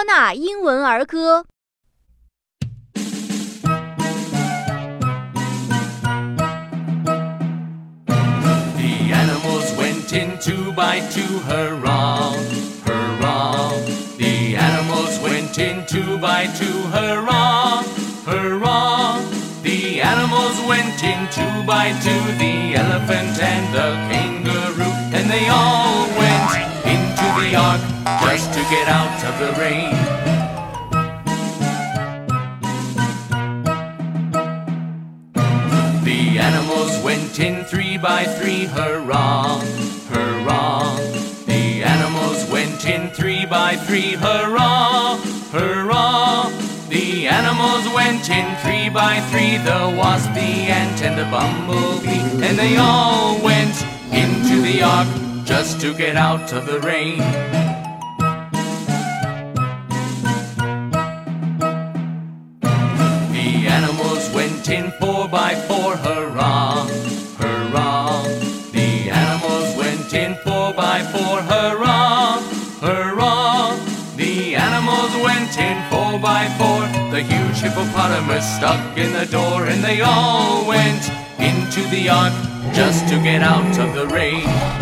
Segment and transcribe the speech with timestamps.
[0.00, 1.44] 托纳英文儿歌》。
[8.76, 12.32] The animals went in two by two, hurrah,
[12.84, 13.72] hurrah.
[14.18, 17.82] The animals went in two by two, hurrah,
[18.24, 19.20] hurrah.
[19.62, 25.69] The animals went in two by two, the elephant and the kangaroo, and they all
[28.61, 29.91] to get out of the rain.
[36.03, 39.59] The animals went in three by three, hurrah,
[40.09, 40.95] hurrah.
[41.47, 45.17] The animals went in three by three, hurrah,
[45.51, 46.49] hurrah.
[46.89, 52.59] The animals went in three by three, the wasp, the ant, and the bumblebee, and
[52.59, 53.77] they all went
[54.11, 55.07] into the ark
[55.45, 57.60] just to get out of the rain.
[64.69, 66.85] In four by four, hurrah,
[67.37, 68.23] hurrah.
[68.71, 72.39] The animals went in four by four, hurrah,
[72.81, 73.75] hurrah.
[74.17, 76.81] The animals went in four by four.
[77.11, 81.09] The huge hippopotamus stuck in the door, and they all went
[81.39, 82.33] into the ark
[82.73, 84.80] just to get out of the rain.